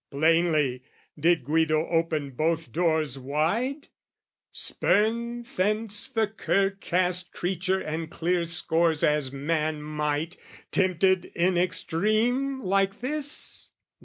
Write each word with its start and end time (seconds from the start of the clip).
Plainly, 0.09 0.81
did 1.19 1.43
Guido 1.45 1.85
open 1.87 2.31
both 2.31 2.71
doors 2.71 3.19
wide, 3.19 3.89
Spurn 4.51 5.43
thence 5.43 6.09
the 6.09 6.25
cur 6.25 6.71
cast 6.71 7.33
creature 7.33 7.79
and 7.79 8.09
clear 8.09 8.45
scores 8.45 9.03
As 9.03 9.31
man 9.31 9.83
might, 9.83 10.37
tempted 10.71 11.25
in 11.35 11.55
extreme 11.55 12.61
like 12.61 13.01
this? 13.01 13.69